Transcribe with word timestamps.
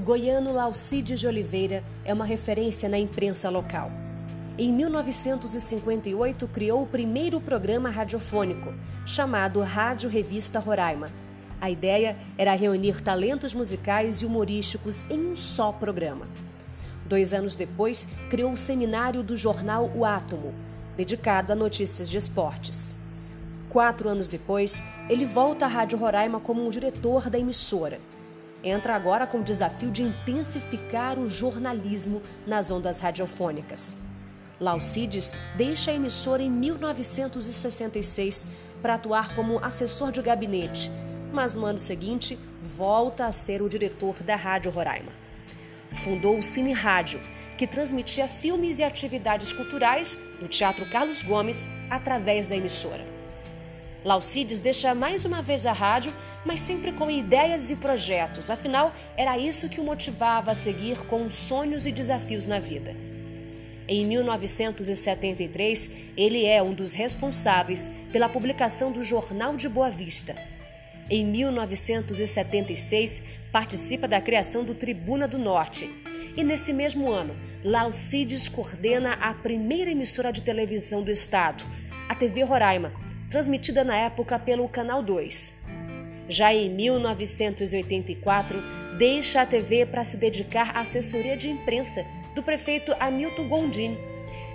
goiano 0.00 0.52
Laucides 0.52 1.18
de 1.18 1.26
Oliveira 1.26 1.82
é 2.04 2.12
uma 2.12 2.26
referência 2.26 2.86
na 2.86 2.98
imprensa 2.98 3.48
local. 3.48 3.90
Em 4.58 4.70
1958, 4.70 6.46
criou 6.48 6.82
o 6.82 6.86
primeiro 6.86 7.40
programa 7.40 7.88
radiofônico, 7.88 8.74
chamado 9.06 9.62
Rádio 9.62 10.10
Revista 10.10 10.58
Roraima. 10.58 11.10
A 11.58 11.70
ideia 11.70 12.14
era 12.36 12.54
reunir 12.54 13.00
talentos 13.00 13.54
musicais 13.54 14.20
e 14.20 14.26
humorísticos 14.26 15.08
em 15.10 15.28
um 15.28 15.34
só 15.34 15.72
programa. 15.72 16.28
Dois 17.06 17.32
anos 17.32 17.54
depois, 17.54 18.06
criou 18.28 18.52
o 18.52 18.56
seminário 18.58 19.22
do 19.22 19.34
jornal 19.34 19.90
O 19.94 20.04
Átomo, 20.04 20.52
dedicado 20.94 21.52
a 21.52 21.56
notícias 21.56 22.10
de 22.10 22.18
esportes. 22.18 22.96
Quatro 23.70 24.10
anos 24.10 24.28
depois, 24.28 24.82
ele 25.08 25.24
volta 25.24 25.64
à 25.64 25.68
Rádio 25.68 25.96
Roraima 25.96 26.38
como 26.38 26.66
um 26.66 26.68
diretor 26.68 27.30
da 27.30 27.38
emissora 27.38 27.98
entra 28.62 28.94
agora 28.94 29.26
com 29.26 29.38
o 29.38 29.44
desafio 29.44 29.90
de 29.90 30.02
intensificar 30.02 31.18
o 31.18 31.28
jornalismo 31.28 32.22
nas 32.46 32.70
ondas 32.70 33.00
radiofônicas. 33.00 33.98
Laucides 34.58 35.34
deixa 35.54 35.90
a 35.90 35.94
emissora 35.94 36.42
em 36.42 36.50
1966 36.50 38.46
para 38.80 38.94
atuar 38.94 39.34
como 39.34 39.62
assessor 39.64 40.10
de 40.10 40.22
gabinete, 40.22 40.90
mas 41.32 41.54
no 41.54 41.66
ano 41.66 41.78
seguinte 41.78 42.38
volta 42.62 43.26
a 43.26 43.32
ser 43.32 43.60
o 43.60 43.68
diretor 43.68 44.22
da 44.22 44.36
Rádio 44.36 44.70
Roraima. 44.70 45.12
Fundou 45.94 46.38
o 46.38 46.42
Cine 46.42 46.72
Rádio, 46.72 47.20
que 47.56 47.66
transmitia 47.66 48.28
filmes 48.28 48.78
e 48.78 48.84
atividades 48.84 49.52
culturais 49.52 50.18
do 50.40 50.48
Teatro 50.48 50.88
Carlos 50.90 51.22
Gomes 51.22 51.68
através 51.90 52.48
da 52.48 52.56
emissora. 52.56 53.15
Laucides 54.06 54.60
deixa 54.60 54.94
mais 54.94 55.24
uma 55.24 55.42
vez 55.42 55.66
a 55.66 55.72
rádio, 55.72 56.14
mas 56.44 56.60
sempre 56.60 56.92
com 56.92 57.10
ideias 57.10 57.72
e 57.72 57.76
projetos, 57.76 58.52
afinal, 58.52 58.94
era 59.16 59.36
isso 59.36 59.68
que 59.68 59.80
o 59.80 59.84
motivava 59.84 60.52
a 60.52 60.54
seguir 60.54 61.04
com 61.06 61.28
sonhos 61.28 61.88
e 61.88 61.90
desafios 61.90 62.46
na 62.46 62.60
vida. 62.60 62.94
Em 63.88 64.06
1973, 64.06 65.90
ele 66.16 66.46
é 66.46 66.62
um 66.62 66.72
dos 66.72 66.94
responsáveis 66.94 67.90
pela 68.12 68.28
publicação 68.28 68.92
do 68.92 69.02
Jornal 69.02 69.56
de 69.56 69.68
Boa 69.68 69.90
Vista. 69.90 70.36
Em 71.10 71.26
1976, 71.26 73.24
participa 73.50 74.06
da 74.06 74.20
criação 74.20 74.62
do 74.62 74.72
Tribuna 74.72 75.26
do 75.26 75.36
Norte. 75.36 75.90
E 76.36 76.44
nesse 76.44 76.72
mesmo 76.72 77.10
ano, 77.10 77.34
Laucides 77.64 78.48
coordena 78.48 79.14
a 79.14 79.34
primeira 79.34 79.90
emissora 79.90 80.30
de 80.30 80.42
televisão 80.42 81.02
do 81.02 81.10
estado, 81.10 81.64
a 82.08 82.14
TV 82.14 82.44
Roraima, 82.44 82.92
transmitida 83.30 83.84
na 83.84 83.96
época 83.96 84.38
pelo 84.38 84.68
Canal 84.68 85.02
2. 85.02 85.54
Já 86.28 86.52
em 86.52 86.68
1984, 86.70 88.62
deixa 88.98 89.42
a 89.42 89.46
TV 89.46 89.86
para 89.86 90.04
se 90.04 90.16
dedicar 90.16 90.76
à 90.76 90.80
assessoria 90.80 91.36
de 91.36 91.48
imprensa 91.48 92.04
do 92.34 92.42
prefeito 92.42 92.94
Hamilton 92.98 93.48
Gondim 93.48 93.96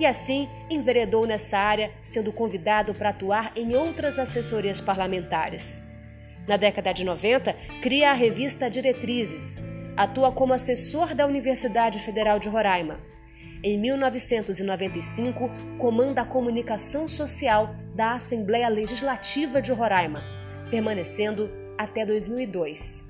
e 0.00 0.06
assim 0.06 0.48
enveredou 0.70 1.26
nessa 1.26 1.58
área, 1.58 1.90
sendo 2.02 2.32
convidado 2.32 2.94
para 2.94 3.10
atuar 3.10 3.52
em 3.56 3.74
outras 3.74 4.18
assessorias 4.18 4.80
parlamentares. 4.80 5.82
Na 6.46 6.56
década 6.56 6.92
de 6.92 7.04
90, 7.04 7.54
cria 7.82 8.10
a 8.10 8.14
revista 8.14 8.70
Diretrizes, 8.70 9.60
atua 9.96 10.32
como 10.32 10.54
assessor 10.54 11.14
da 11.14 11.26
Universidade 11.26 11.98
Federal 11.98 12.38
de 12.38 12.48
Roraima 12.48 12.98
em 13.62 13.76
1995, 13.76 15.50
comanda 15.78 16.22
a 16.22 16.24
comunicação 16.24 17.08
social 17.08 17.74
da 17.98 18.12
Assembleia 18.12 18.68
Legislativa 18.68 19.60
de 19.60 19.72
Roraima, 19.72 20.22
permanecendo 20.70 21.50
até 21.76 22.06
2002. 22.06 23.04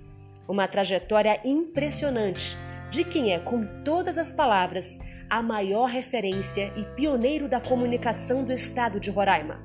Uma 0.49 0.67
trajetória 0.67 1.39
impressionante 1.45 2.57
de 2.91 3.05
quem 3.05 3.35
é, 3.35 3.39
com 3.39 3.67
todas 3.85 4.17
as 4.17 4.33
palavras, 4.33 4.99
a 5.29 5.43
maior 5.43 5.91
referência 5.91 6.73
e 6.75 6.85
pioneiro 6.97 7.51
da 7.51 7.61
comunicação 7.61 8.43
do 8.43 8.51
estado 8.51 8.99
de 8.99 9.11
Roraima, 9.11 9.61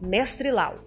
Mestre 0.00 0.52
Lau. 0.52 0.78